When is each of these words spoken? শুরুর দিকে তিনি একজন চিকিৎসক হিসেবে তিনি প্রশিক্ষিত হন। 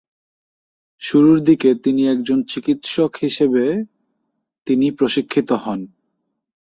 শুরুর 1.01 1.37
দিকে 1.43 1.69
তিনি 1.83 2.01
একজন 2.07 2.39
চিকিৎসক 2.43 3.11
হিসেবে 3.21 3.63
তিনি 4.67 4.87
প্রশিক্ষিত 4.91 5.49
হন। 5.63 5.79